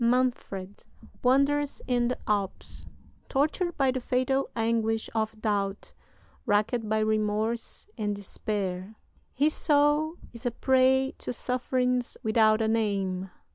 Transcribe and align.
Manfred 0.03 0.83
wanders 1.23 1.79
in 1.85 2.07
the 2.07 2.17
Alps. 2.27 2.87
Tortured 3.29 3.77
by 3.77 3.91
the 3.91 3.99
fatal 4.01 4.49
anguish 4.55 5.11
of 5.13 5.39
doubt, 5.39 5.93
racked 6.47 6.89
by 6.89 6.97
remorse 6.97 7.85
and 7.99 8.15
despair, 8.15 8.95
his 9.35 9.53
soul 9.53 10.15
is 10.33 10.43
a 10.43 10.49
prey 10.49 11.13
to 11.19 11.31
sufferings 11.31 12.17
without 12.23 12.63
a 12.63 12.67
name. 12.67 13.29